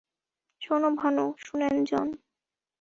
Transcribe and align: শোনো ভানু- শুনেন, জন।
শোনো 0.61 0.89
ভানু- 0.97 1.25
শুনেন, 1.45 1.75
জন। 1.85 2.07